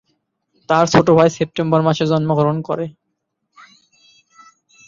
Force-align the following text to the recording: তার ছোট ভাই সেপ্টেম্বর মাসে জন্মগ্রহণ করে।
তার 0.69 0.85
ছোট 0.93 1.07
ভাই 1.17 1.29
সেপ্টেম্বর 1.37 1.81
মাসে 1.87 2.03
জন্মগ্রহণ 2.11 2.57
করে। 2.67 2.85